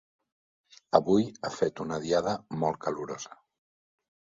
[0.99, 3.39] Avui ha fet una diada molt calorosa.